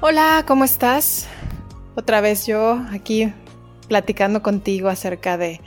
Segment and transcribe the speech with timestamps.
[0.00, 1.26] Hola, ¿cómo estás?
[1.96, 3.32] Otra vez yo aquí
[3.88, 5.60] platicando contigo acerca de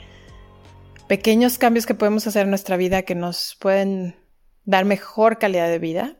[1.06, 4.16] pequeños cambios que podemos hacer en nuestra vida que nos pueden
[4.64, 6.16] dar mejor calidad de vida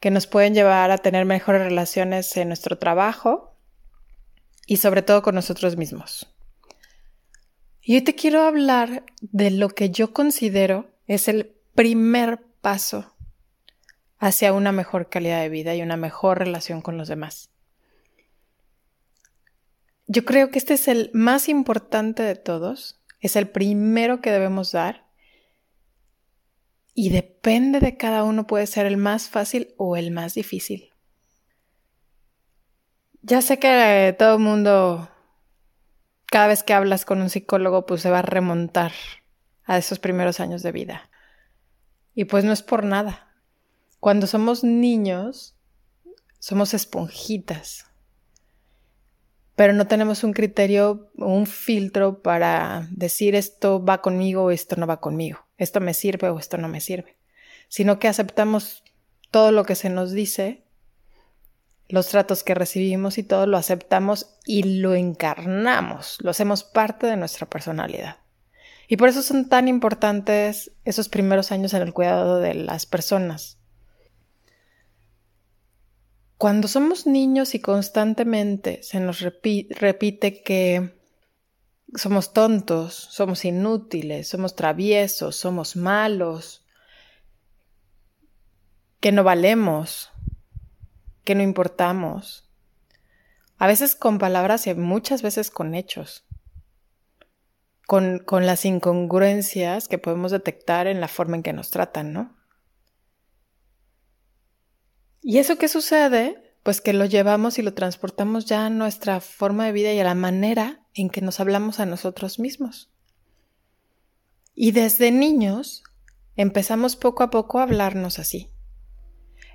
[0.00, 3.54] que nos pueden llevar a tener mejores relaciones en nuestro trabajo
[4.66, 6.34] y sobre todo con nosotros mismos.
[7.82, 13.14] Y hoy te quiero hablar de lo que yo considero es el primer paso
[14.22, 17.50] hacia una mejor calidad de vida y una mejor relación con los demás.
[20.06, 24.70] Yo creo que este es el más importante de todos, es el primero que debemos
[24.70, 25.08] dar
[26.94, 30.92] y depende de cada uno, puede ser el más fácil o el más difícil.
[33.22, 35.10] Ya sé que todo el mundo,
[36.26, 38.92] cada vez que hablas con un psicólogo, pues se va a remontar
[39.64, 41.10] a esos primeros años de vida.
[42.14, 43.31] Y pues no es por nada.
[44.02, 45.54] Cuando somos niños,
[46.40, 47.86] somos esponjitas.
[49.54, 54.86] Pero no tenemos un criterio, un filtro para decir esto va conmigo o esto no
[54.86, 57.16] va conmigo esto me sirve o esto no me sirve,
[57.68, 58.82] sino que aceptamos
[59.30, 60.64] todo lo que se nos dice,
[61.88, 67.16] los tratos que recibimos y todo lo aceptamos y lo encarnamos, lo hacemos parte de
[67.16, 68.16] nuestra personalidad.
[68.88, 73.58] Y por eso son tan importantes esos primeros años en el cuidado de las personas.
[76.42, 80.92] Cuando somos niños y constantemente se nos repite que
[81.94, 86.66] somos tontos, somos inútiles, somos traviesos, somos malos,
[88.98, 90.10] que no valemos,
[91.22, 92.50] que no importamos.
[93.56, 96.24] A veces con palabras y muchas veces con hechos.
[97.86, 102.41] Con, con las incongruencias que podemos detectar en la forma en que nos tratan, ¿no?
[105.22, 106.42] ¿Y eso qué sucede?
[106.62, 110.04] pues que lo llevamos y lo transportamos ya a nuestra forma de vida y a
[110.04, 112.90] la manera en que nos hablamos a nosotros mismos.
[114.54, 115.82] Y desde niños
[116.36, 118.50] empezamos poco a poco a hablarnos así.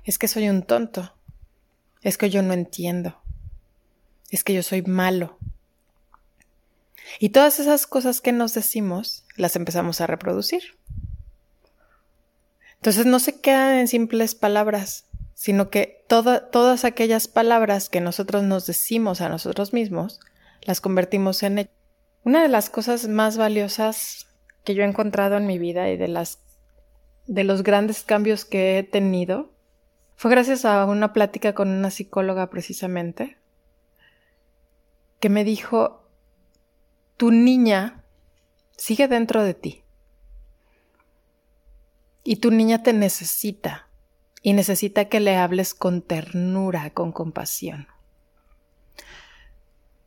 [0.04, 1.14] Es que soy un tonto.
[2.02, 3.20] Es que yo no entiendo.
[4.30, 5.38] Es que yo soy malo.
[7.18, 10.76] Y todas esas cosas que nos decimos las empezamos a reproducir.
[12.74, 15.07] Entonces no se quedan en simples palabras,
[15.38, 20.18] sino que todas aquellas palabras que nosotros nos decimos a nosotros mismos,
[20.62, 21.70] las convertimos en
[22.24, 24.26] Una de las cosas más valiosas
[24.64, 26.40] que yo he encontrado en mi vida y de las
[27.28, 29.52] de los grandes cambios que he tenido
[30.16, 33.36] fue gracias a una plática con una psicóloga precisamente
[35.20, 36.02] que me dijo
[37.16, 38.02] tu niña
[38.76, 39.84] sigue dentro de ti
[42.24, 43.87] y tu niña te necesita
[44.42, 47.88] y necesita que le hables con ternura, con compasión.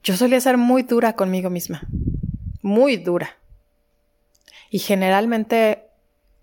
[0.03, 1.81] Yo solía ser muy dura conmigo misma,
[2.61, 3.37] muy dura.
[4.69, 5.87] Y generalmente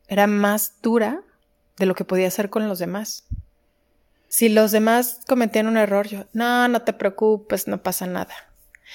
[0.07, 1.23] era más dura
[1.79, 3.27] de lo que podía ser con los demás.
[4.29, 8.35] Si los demás cometían un error, yo, no, no te preocupes, no pasa nada.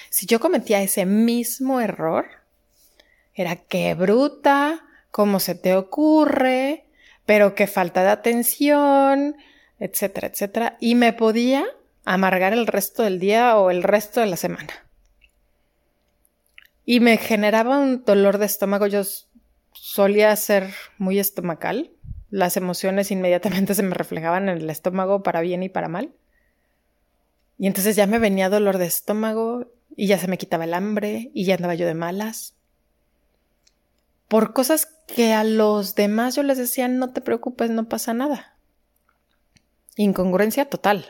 [0.09, 2.25] Si yo cometía ese mismo error,
[3.33, 6.82] era que bruta, cómo se te ocurre,
[7.25, 9.35] pero qué falta de atención,
[9.79, 10.77] etcétera, etcétera.
[10.79, 11.65] Y me podía
[12.05, 14.73] amargar el resto del día o el resto de la semana.
[16.85, 18.87] Y me generaba un dolor de estómago.
[18.87, 19.03] Yo
[19.71, 21.91] solía ser muy estomacal.
[22.29, 26.13] Las emociones inmediatamente se me reflejaban en el estómago para bien y para mal.
[27.57, 31.31] Y entonces ya me venía dolor de estómago y ya se me quitaba el hambre
[31.33, 32.55] y ya andaba yo de malas
[34.33, 38.57] por cosas que a los demás yo les decía, no te preocupes, no pasa nada.
[39.95, 41.05] Incongruencia total.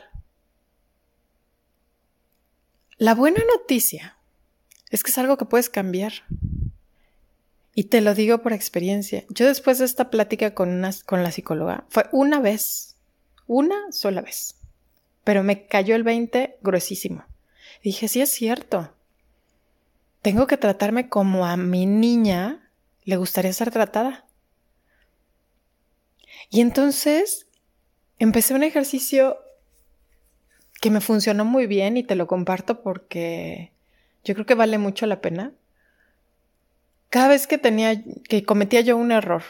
[2.96, 4.16] La buena noticia
[4.90, 6.12] es que es algo que puedes cambiar.
[7.74, 9.24] Y te lo digo por experiencia.
[9.30, 12.96] Yo después de esta plática con, una, con la psicóloga, fue una vez,
[13.46, 14.56] una sola vez,
[15.24, 17.24] pero me cayó el 20 gruesísimo.
[17.82, 18.94] dije, sí es cierto.
[20.22, 22.63] Tengo que tratarme como a mi niña
[23.04, 24.26] le gustaría ser tratada.
[26.50, 27.46] Y entonces
[28.18, 29.38] empecé un ejercicio
[30.80, 33.72] que me funcionó muy bien y te lo comparto porque
[34.24, 35.52] yo creo que vale mucho la pena.
[37.10, 39.42] Cada vez que tenía, que cometía yo un error,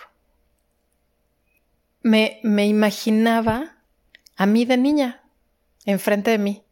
[2.03, 3.79] me, me imaginaba
[4.37, 5.23] a mí de niña,
[5.87, 6.63] enfrente de mí.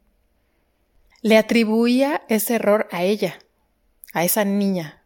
[1.23, 3.39] Le atribuía ese error a ella,
[4.13, 5.02] a esa niña.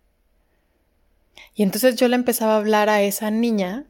[1.56, 3.87] Y entonces yo le empezaba a hablar a esa niña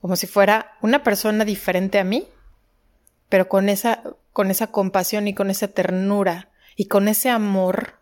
[0.00, 2.26] como si fuera una persona diferente a mí,
[3.28, 4.02] pero con esa,
[4.32, 8.00] con esa compasión y con esa ternura y con ese amor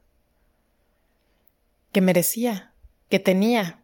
[1.93, 2.73] que merecía,
[3.11, 3.81] que tenía.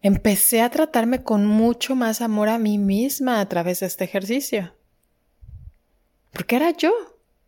[0.00, 4.74] Empecé a tratarme con mucho más amor a mí misma a través de este ejercicio.
[6.32, 6.92] Porque era yo.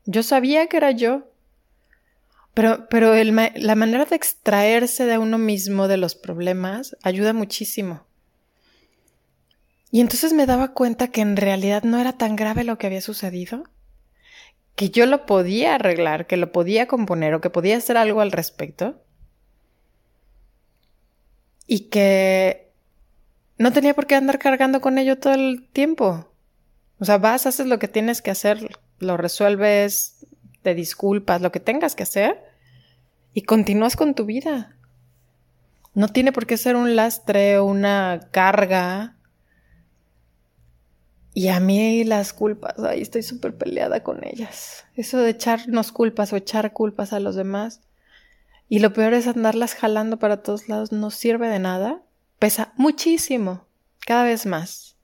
[0.05, 1.28] Yo sabía que era yo.
[2.59, 8.05] Pero, pero la manera de extraerse de uno mismo de los problemas ayuda muchísimo.
[9.93, 13.01] Y entonces me daba cuenta que en realidad no era tan grave lo que había
[13.01, 13.63] sucedido,
[14.75, 18.33] que yo lo podía arreglar, que lo podía componer o que podía hacer algo al
[18.33, 19.05] respecto.
[21.69, 22.73] Y que
[23.57, 26.33] no tenía por qué andar cargando con ello todo el tiempo.
[26.99, 30.27] O sea, vas, haces lo que tienes que hacer, lo resuelves,
[30.63, 32.48] te disculpas, lo que tengas que hacer
[33.35, 34.77] y continúas con tu vida.
[35.95, 39.17] No tiene por qué ser un lastre o una carga.
[41.35, 44.87] Y a mí las culpas, ahí estoy súper peleada con ellas.
[44.95, 47.81] Eso de echarnos culpas o echar culpas a los demás.
[48.69, 52.03] Y lo peor es andarlas jalando para todos lados, no sirve de nada.
[52.39, 53.67] Pesa muchísimo,
[54.07, 54.97] cada vez más.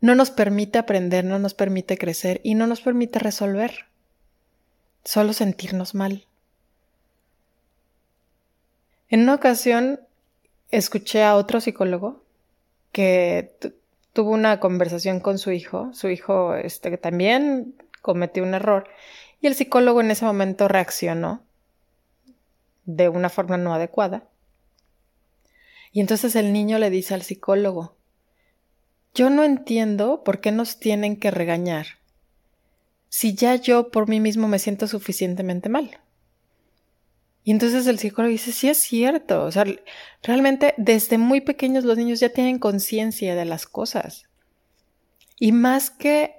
[0.00, 3.91] No nos permite aprender, no nos permite crecer y no nos permite resolver
[5.04, 6.26] solo sentirnos mal.
[9.08, 10.00] En una ocasión
[10.70, 12.22] escuché a otro psicólogo
[12.92, 13.54] que
[14.12, 18.88] tuvo una conversación con su hijo, su hijo este, también cometió un error,
[19.40, 21.42] y el psicólogo en ese momento reaccionó
[22.84, 24.24] de una forma no adecuada.
[25.92, 27.96] Y entonces el niño le dice al psicólogo,
[29.14, 31.86] yo no entiendo por qué nos tienen que regañar
[33.14, 36.00] si ya yo por mí mismo me siento suficientemente mal?
[37.44, 39.66] Y entonces el psicólogo dice, sí es cierto, o sea,
[40.22, 44.24] realmente desde muy pequeños los niños ya tienen conciencia de las cosas.
[45.38, 46.36] Y más que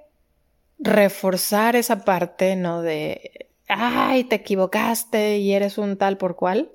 [0.80, 2.82] reforzar esa parte, ¿no?
[2.82, 6.72] De, ay, te equivocaste y eres un tal por cual,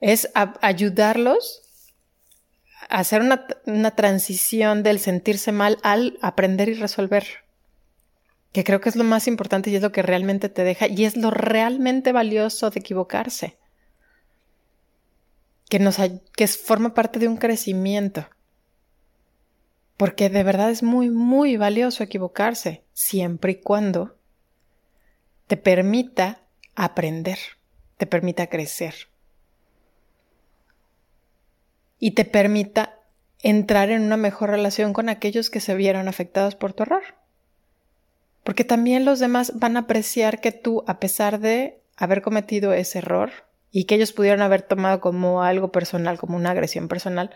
[0.00, 1.62] es ayudarlos
[2.90, 7.43] a hacer una, una transición del sentirse mal al aprender y resolver
[8.54, 11.04] que creo que es lo más importante y es lo que realmente te deja y
[11.04, 13.58] es lo realmente valioso de equivocarse,
[15.68, 15.96] que, nos,
[16.36, 18.28] que forma parte de un crecimiento,
[19.96, 24.16] porque de verdad es muy, muy valioso equivocarse, siempre y cuando
[25.48, 26.42] te permita
[26.76, 27.40] aprender,
[27.96, 28.94] te permita crecer.
[31.98, 33.00] Y te permita
[33.40, 37.02] entrar en una mejor relación con aquellos que se vieron afectados por tu error.
[38.44, 42.98] Porque también los demás van a apreciar que tú, a pesar de haber cometido ese
[42.98, 43.32] error
[43.70, 47.34] y que ellos pudieran haber tomado como algo personal, como una agresión personal,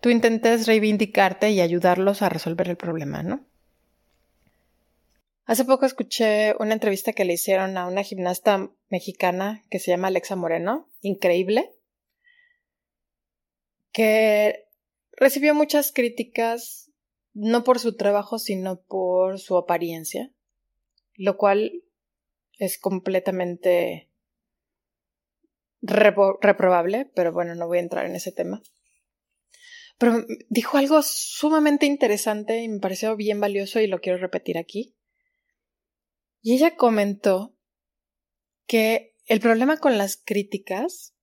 [0.00, 3.44] tú intentes reivindicarte y ayudarlos a resolver el problema, ¿no?
[5.44, 10.08] Hace poco escuché una entrevista que le hicieron a una gimnasta mexicana que se llama
[10.08, 11.74] Alexa Moreno, increíble,
[13.92, 14.66] que
[15.12, 16.90] recibió muchas críticas,
[17.34, 20.33] no por su trabajo, sino por su apariencia
[21.16, 21.84] lo cual
[22.58, 24.10] es completamente
[25.80, 28.62] reprobable, pero bueno, no voy a entrar en ese tema.
[29.98, 34.96] Pero dijo algo sumamente interesante y me pareció bien valioso y lo quiero repetir aquí.
[36.42, 37.56] Y ella comentó
[38.66, 41.14] que el problema con las críticas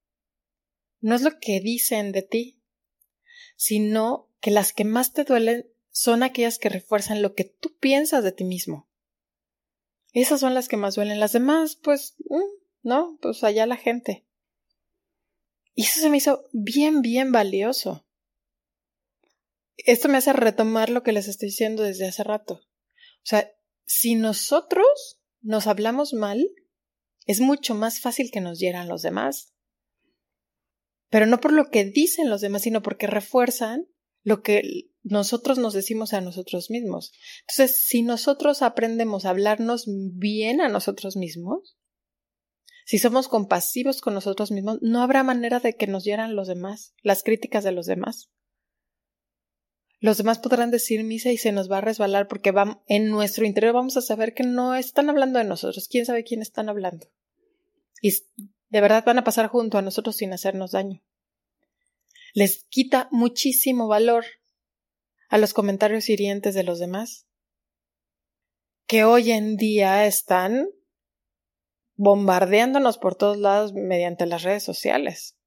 [0.99, 2.61] no es lo que dicen de ti,
[3.55, 8.23] sino que las que más te duelen son aquellas que refuerzan lo que tú piensas
[8.23, 8.90] de ti mismo.
[10.13, 11.19] Esas son las que más duelen.
[11.19, 14.25] Las demás, pues, mm, no, pues allá la gente.
[15.73, 18.05] Y eso se me hizo bien, bien valioso.
[19.77, 22.55] Esto me hace retomar lo que les estoy diciendo desde hace rato.
[22.55, 23.51] O sea,
[23.85, 26.49] si nosotros nos hablamos mal,
[27.25, 29.53] es mucho más fácil que nos hieran los demás.
[31.09, 33.87] Pero no por lo que dicen los demás, sino porque refuerzan
[34.23, 37.11] lo que nosotros nos decimos a nosotros mismos.
[37.41, 41.77] Entonces, si nosotros aprendemos a hablarnos bien a nosotros mismos,
[42.85, 46.93] si somos compasivos con nosotros mismos, no habrá manera de que nos hieran los demás,
[47.01, 48.29] las críticas de los demás.
[49.99, 52.51] Los demás podrán decir misa y se nos va a resbalar porque
[52.87, 55.87] en nuestro interior vamos a saber que no están hablando de nosotros.
[55.87, 57.07] ¿Quién sabe quién están hablando?
[58.01, 58.11] Y
[58.69, 61.03] de verdad van a pasar junto a nosotros sin hacernos daño.
[62.33, 64.25] Les quita muchísimo valor
[65.31, 67.25] a los comentarios hirientes de los demás,
[68.85, 70.67] que hoy en día están
[71.95, 75.37] bombardeándonos por todos lados mediante las redes sociales.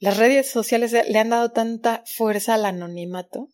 [0.00, 3.48] Las redes sociales le han dado tanta fuerza al anonimato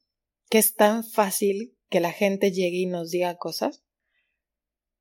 [0.48, 3.84] que es tan fácil que la gente llegue y nos diga cosas.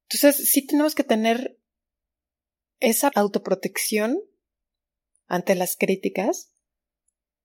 [0.10, 1.58] Entonces, sí tenemos que tener
[2.82, 4.20] esa autoprotección
[5.28, 6.54] ante las críticas,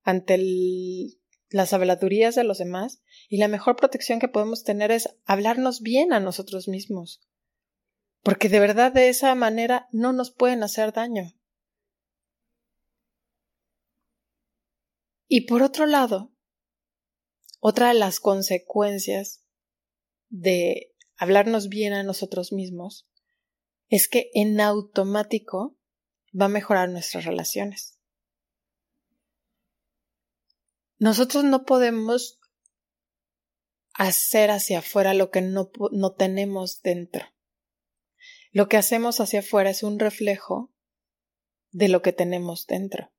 [0.02, 1.21] ante el,
[1.52, 6.12] las habladurías de los demás y la mejor protección que podemos tener es hablarnos bien
[6.12, 7.20] a nosotros mismos.
[8.22, 11.34] Porque de verdad de esa manera no nos pueden hacer daño.
[15.28, 16.32] Y por otro lado,
[17.60, 19.44] otra de las consecuencias
[20.28, 23.08] de hablarnos bien a nosotros mismos
[23.88, 25.78] es que en automático
[26.38, 27.91] va a mejorar nuestras relaciones.
[31.02, 32.38] Nosotros no podemos
[33.92, 37.24] hacer hacia afuera lo que no, no tenemos dentro.
[38.52, 40.72] Lo que hacemos hacia afuera es un reflejo
[41.72, 43.12] de lo que tenemos dentro.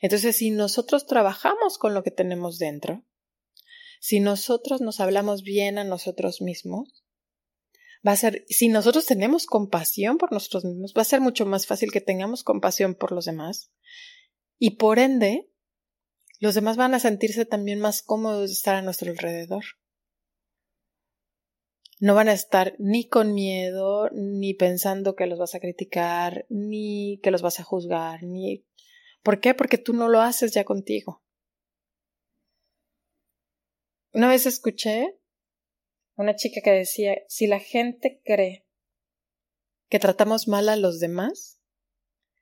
[0.00, 3.04] Entonces, si nosotros trabajamos con lo que tenemos dentro,
[4.00, 7.04] si nosotros nos hablamos bien a nosotros mismos,
[8.04, 11.68] va a ser, si nosotros tenemos compasión por nosotros mismos, va a ser mucho más
[11.68, 13.70] fácil que tengamos compasión por los demás.
[14.58, 15.51] Y por ende,
[16.42, 19.62] los demás van a sentirse también más cómodos de estar a nuestro alrededor.
[22.00, 27.20] No van a estar ni con miedo, ni pensando que los vas a criticar, ni
[27.22, 28.66] que los vas a juzgar, ni...
[29.22, 29.54] ¿Por qué?
[29.54, 31.22] Porque tú no lo haces ya contigo.
[34.12, 35.16] Una vez escuché
[36.16, 38.66] una chica que decía, si la gente cree
[39.88, 41.60] que tratamos mal a los demás,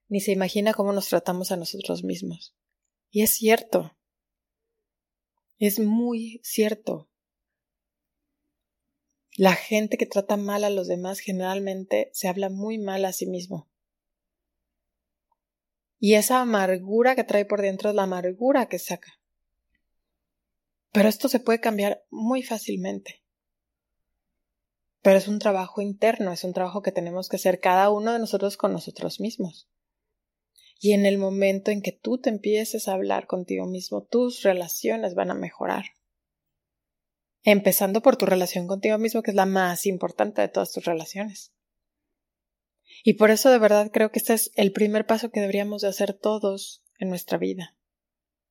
[0.09, 2.57] ni se imagina cómo nos tratamos a nosotros mismos.
[3.11, 3.97] Y es cierto.
[5.59, 7.09] Es muy cierto.
[9.37, 13.27] La gente que trata mal a los demás generalmente se habla muy mal a sí
[13.27, 13.69] mismo.
[15.99, 19.21] Y esa amargura que trae por dentro es la amargura que saca.
[20.93, 23.23] Pero esto se puede cambiar muy fácilmente.
[25.03, 28.19] Pero es un trabajo interno, es un trabajo que tenemos que hacer cada uno de
[28.19, 29.69] nosotros con nosotros mismos.
[30.83, 35.15] Y en el momento en que tú te empieces a hablar contigo mismo, tus relaciones
[35.15, 35.85] van a mejorar.
[37.43, 41.53] Empezando por tu relación contigo mismo, que es la más importante de todas tus relaciones.
[43.05, 45.89] Y por eso de verdad creo que este es el primer paso que deberíamos de
[45.89, 47.77] hacer todos en nuestra vida.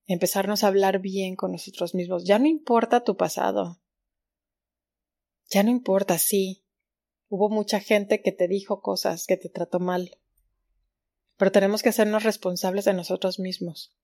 [0.06, 2.26] Empezarnos a hablar bien con nosotros mismos.
[2.26, 3.82] Ya no importa tu pasado.
[5.50, 6.64] Ya no importa, sí.
[7.28, 10.20] Hubo mucha gente que te dijo cosas, que te trató mal
[11.40, 13.96] pero tenemos que hacernos responsables de nosotros mismos.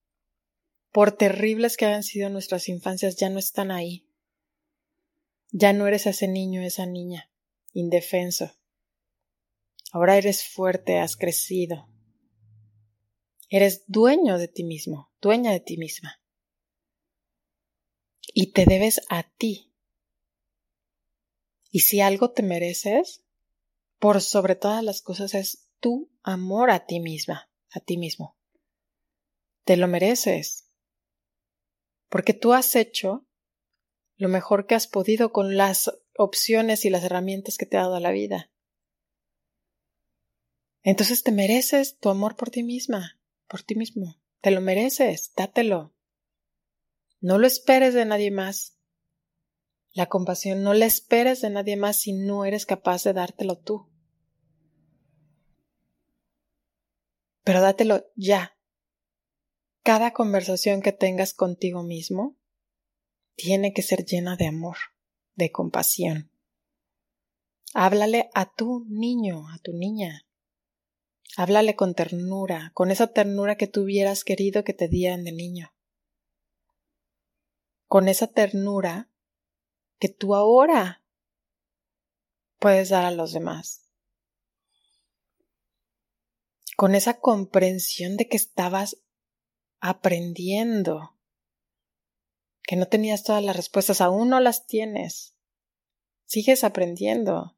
[0.93, 4.07] Por terribles que hayan sido nuestras infancias, ya no están ahí.
[5.51, 7.29] Ya no eres ese niño, esa niña,
[7.73, 8.53] indefenso.
[9.91, 11.89] Ahora eres fuerte, has crecido.
[13.49, 16.21] Eres dueño de ti mismo, dueña de ti misma.
[18.33, 19.73] Y te debes a ti.
[21.69, 23.25] Y si algo te mereces,
[23.99, 28.35] por sobre todas las cosas es tu amor a ti misma, a ti mismo.
[29.65, 30.67] Te lo mereces.
[32.09, 33.27] Porque tú has hecho
[34.15, 37.99] lo mejor que has podido con las opciones y las herramientas que te ha dado
[37.99, 38.51] la vida.
[40.81, 44.19] Entonces te mereces tu amor por ti misma, por ti mismo.
[44.41, 45.93] Te lo mereces, dátelo.
[47.19, 48.79] No lo esperes de nadie más.
[49.93, 53.91] La compasión no la esperes de nadie más si no eres capaz de dártelo tú.
[57.45, 58.57] Pero dátelo ya.
[59.83, 62.35] Cada conversación que tengas contigo mismo
[63.35, 64.77] tiene que ser llena de amor,
[65.35, 66.31] de compasión.
[67.75, 70.25] Háblale a tu niño, a tu niña.
[71.37, 75.71] Háblale con ternura, con esa ternura que tú hubieras querido que te dieran de niño.
[77.85, 79.11] Con esa ternura
[79.99, 81.03] que tú ahora
[82.57, 83.84] puedes dar a los demás.
[86.75, 88.97] Con esa comprensión de que estabas
[89.79, 91.17] aprendiendo,
[92.63, 95.35] que no tenías todas las respuestas, aún no las tienes.
[96.25, 97.55] Sigues aprendiendo.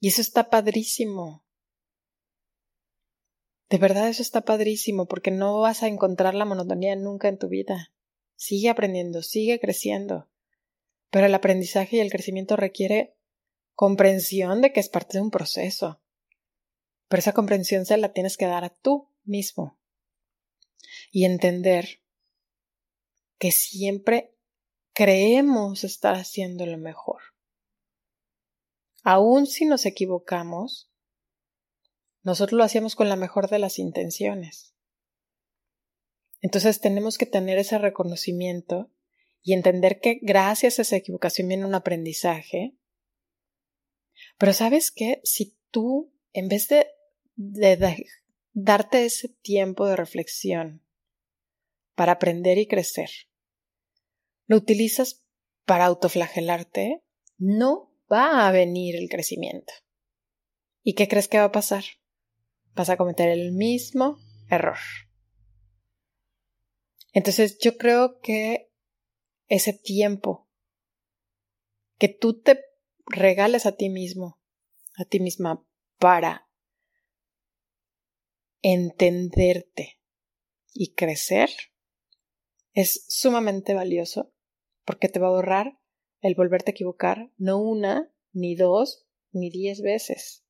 [0.00, 1.44] Y eso está padrísimo.
[3.68, 7.48] De verdad eso está padrísimo porque no vas a encontrar la monotonía nunca en tu
[7.48, 7.92] vida.
[8.36, 10.28] Sigue aprendiendo, sigue creciendo.
[11.10, 13.16] Pero el aprendizaje y el crecimiento requiere
[13.74, 16.00] comprensión de que es parte de un proceso.
[17.08, 19.78] Pero esa comprensión se la tienes que dar a tú mismo.
[21.10, 22.02] Y entender
[23.38, 24.34] que siempre
[24.92, 27.22] creemos estar haciendo lo mejor.
[29.02, 30.90] Aún si nos equivocamos,
[32.22, 34.74] nosotros lo hacíamos con la mejor de las intenciones.
[36.40, 38.90] Entonces tenemos que tener ese reconocimiento
[39.42, 42.76] y entender que gracias a esa equivocación viene un aprendizaje.
[44.38, 46.88] Pero sabes qué, si tú, en vez de,
[47.36, 48.06] de
[48.52, 50.82] darte ese tiempo de reflexión
[51.94, 53.10] para aprender y crecer,
[54.46, 55.24] lo utilizas
[55.64, 57.02] para autoflagelarte,
[57.38, 59.72] no va a venir el crecimiento.
[60.82, 61.84] ¿Y qué crees que va a pasar?
[62.76, 64.18] vas a cometer el mismo
[64.50, 64.76] error.
[67.12, 68.70] Entonces yo creo que
[69.48, 70.46] ese tiempo
[71.98, 72.62] que tú te
[73.06, 74.38] regales a ti mismo,
[74.98, 75.64] a ti misma,
[75.98, 76.45] para
[78.68, 80.00] entenderte
[80.72, 81.50] y crecer,
[82.72, 84.34] es sumamente valioso
[84.84, 85.78] porque te va a ahorrar
[86.20, 90.44] el volverte a equivocar no una, ni dos, ni diez veces.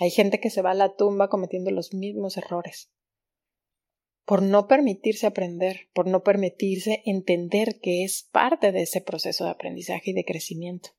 [0.00, 2.90] Hay gente que se va a la tumba cometiendo los mismos errores.
[4.24, 9.50] Por no permitirse aprender, por no permitirse entender que es parte de ese proceso de
[9.50, 10.90] aprendizaje y de crecimiento.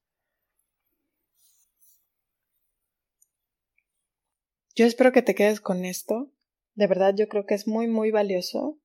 [4.75, 6.31] Yo espero que te quedes con esto.
[6.73, 8.79] De verdad yo creo que es muy, muy valioso.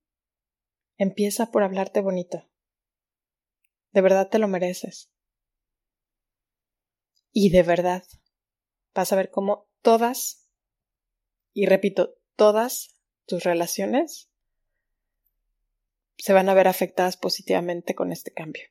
[0.99, 2.49] Empieza por hablarte bonito.
[3.93, 5.11] De verdad te lo mereces.
[7.33, 8.05] Y de verdad
[8.95, 10.49] vas a ver cómo todas,
[11.53, 14.29] y repito, todas tus relaciones
[16.17, 18.65] se van a ver afectadas positivamente con este cambio.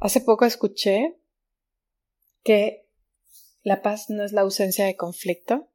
[0.00, 1.18] Hace poco escuché
[2.42, 2.89] que
[3.62, 5.68] la paz no es la ausencia de conflicto,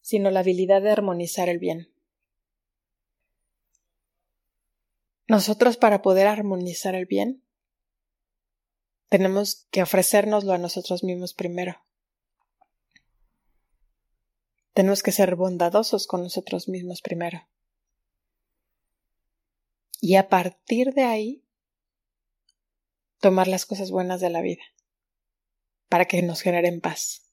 [0.00, 1.92] sino la habilidad de armonizar el bien.
[5.26, 7.42] Nosotros para poder armonizar el bien
[9.08, 11.84] tenemos que ofrecérnoslo a nosotros mismos primero.
[14.72, 17.48] Tenemos que ser bondadosos con nosotros mismos primero.
[20.00, 21.44] Y a partir de ahí,
[23.20, 24.62] tomar las cosas buenas de la vida,
[25.94, 27.30] para que nos generen paz.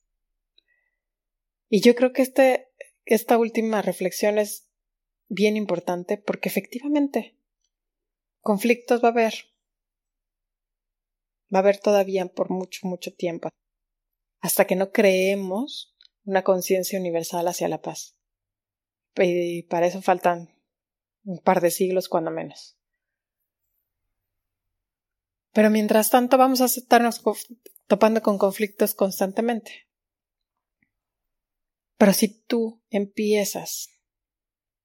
[1.67, 2.67] Y yo creo que este,
[3.05, 4.69] esta última reflexión es
[5.29, 7.35] bien importante porque efectivamente
[8.39, 9.33] conflictos va a haber,
[11.51, 13.49] va a haber todavía por mucho, mucho tiempo,
[14.41, 18.15] hasta que no creemos una conciencia universal hacia la paz.
[19.15, 20.53] Y para eso faltan
[21.23, 22.77] un par de siglos, cuando menos.
[25.51, 27.23] Pero mientras tanto vamos a estarnos
[27.91, 29.85] topando con conflictos constantemente.
[31.97, 33.89] Pero si tú empiezas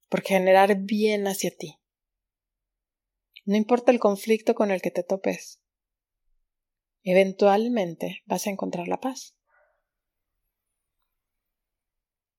[0.08, 1.78] por generar bien hacia ti,
[3.44, 5.62] no importa el conflicto con el que te topes,
[7.04, 9.36] eventualmente vas a encontrar la paz.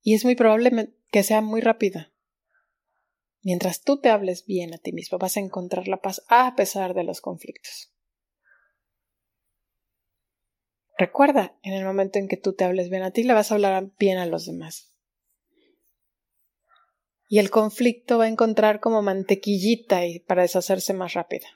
[0.02, 2.12] Y es muy probable que sea muy rápida.
[3.42, 6.94] Mientras tú te hables bien a ti mismo, vas a encontrar la paz a pesar
[6.94, 7.94] de los conflictos.
[10.98, 13.56] Recuerda, en el momento en que tú te hables bien a ti, le vas a
[13.56, 14.96] hablar bien a los demás.
[17.28, 21.48] Y el conflicto va a encontrar como mantequillita y para deshacerse más rápida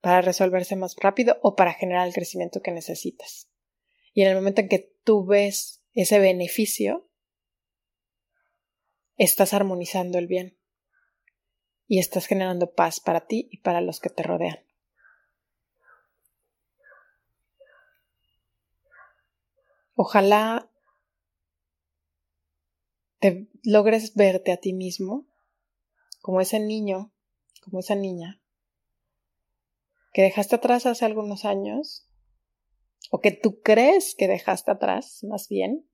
[0.00, 3.50] para resolverse más rápido o para generar el crecimiento que necesitas.
[4.12, 7.08] Y en el momento en que tú ves ese beneficio,
[9.16, 10.58] estás armonizando el bien
[11.86, 14.58] y estás generando paz para ti y para los que te rodean.
[20.02, 20.72] Ojalá
[23.18, 25.26] te logres verte a ti mismo
[26.22, 27.12] como ese niño,
[27.60, 28.40] como esa niña
[30.14, 32.08] que dejaste atrás hace algunos años,
[33.10, 35.86] o que tú crees que dejaste atrás, más bien,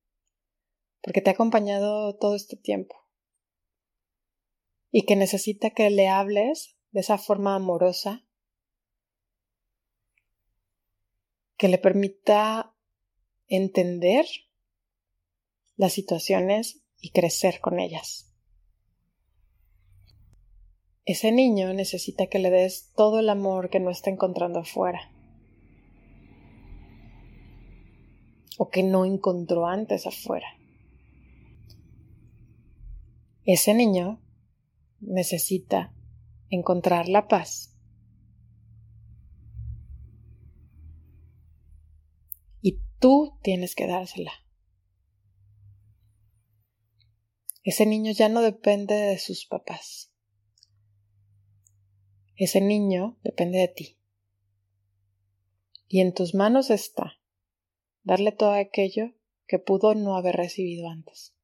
[1.01, 2.95] porque te ha acompañado todo este tiempo,
[4.93, 8.25] y que necesita que le hables de esa forma amorosa,
[11.57, 12.76] que le permita
[13.49, 14.27] entender
[15.77, 18.33] las situaciones y crecer con ellas.
[21.05, 25.13] Ese niño necesita que le des todo el amor que no está encontrando afuera.
[28.59, 30.49] O que no encontró antes afuera.
[33.45, 34.21] Ese niño
[35.01, 35.95] necesita
[36.51, 37.76] encontrar la paz.
[42.99, 44.33] Tú tienes que dársela.
[47.63, 50.13] Ese niño ya no depende de sus papás.
[52.37, 53.99] Ese niño depende de ti.
[55.89, 57.21] Y en tus manos está
[58.03, 59.15] darle todo aquello
[59.49, 61.35] que pudo no haber recibido antes.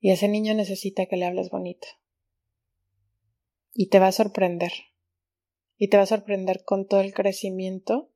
[0.00, 1.86] Y ese niño necesita que le hables bonito.
[3.74, 4.72] Y te va a sorprender.
[5.76, 8.10] Y te va a sorprender con todo el crecimiento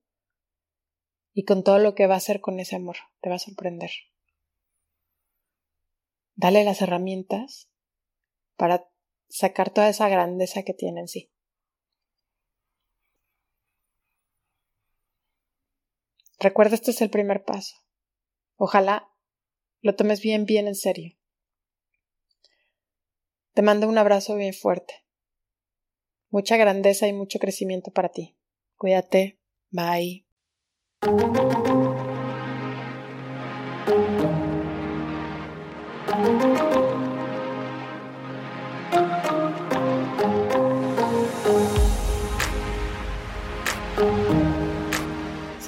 [1.35, 2.97] y con todo lo que va a hacer con ese amor.
[3.21, 3.91] Te va a sorprender.
[6.35, 7.69] Dale las herramientas
[8.57, 8.89] para
[9.29, 11.31] sacar toda esa grandeza que tiene en sí.
[16.39, 17.77] Recuerda, este es el primer paso.
[18.57, 19.09] Ojalá
[19.81, 21.17] lo tomes bien, bien en serio.
[23.55, 24.95] Te mando un abrazo bien fuerte.
[26.31, 28.37] Mucha grandeza y mucho crecimiento para ti.
[28.77, 29.39] Cuídate.
[29.71, 30.27] Bye.
[31.03, 31.11] Si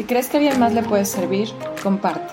[0.05, 1.49] crees que alguien más le puede servir,
[1.83, 2.33] comparte.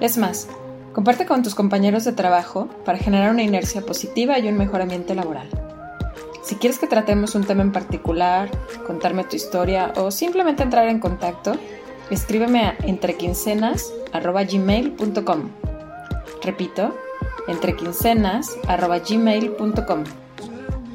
[0.00, 0.48] Es más,
[0.96, 5.14] Comparte con tus compañeros de trabajo para generar una inercia positiva y un mejor ambiente
[5.14, 5.46] laboral.
[6.42, 8.50] Si quieres que tratemos un tema en particular,
[8.86, 11.52] contarme tu historia o simplemente entrar en contacto,
[12.10, 15.50] escríbeme a entrequincenas.gmail.com.
[16.42, 16.94] Repito,
[17.48, 20.04] entrequincenas.gmail.com.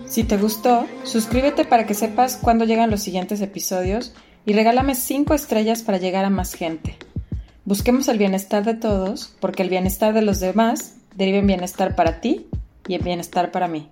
[0.05, 4.13] Si te gustó, suscríbete para que sepas cuándo llegan los siguientes episodios
[4.45, 6.97] y regálame 5 estrellas para llegar a más gente.
[7.63, 12.19] Busquemos el bienestar de todos, porque el bienestar de los demás deriva en bienestar para
[12.19, 12.47] ti
[12.87, 13.89] y en bienestar para mí.